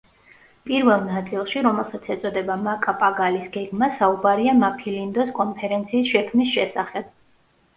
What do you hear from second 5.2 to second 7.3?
კონფერენციის შექმნის შესახებ.